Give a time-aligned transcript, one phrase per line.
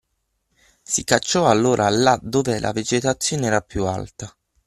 [0.81, 4.35] Si cacciò allora là dove la vegetazione era piú alta